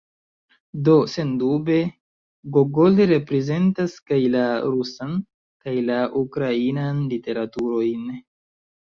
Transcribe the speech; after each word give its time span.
Do, 0.85 0.93
sendube, 1.15 1.75
Gogol 2.55 2.95
reprezentas 3.11 3.93
kaj 4.11 4.17
la 4.35 4.41
rusan, 4.63 5.11
kaj 5.67 5.75
la 5.91 5.99
ukrainan 6.23 7.03
literaturojn. 7.13 8.09